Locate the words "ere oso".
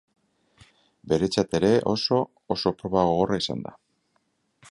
1.59-2.19